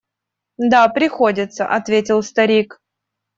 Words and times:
–Да, 0.57 0.87
приходится,– 0.89 1.67
ответил 1.67 2.23
старик. 2.23 2.79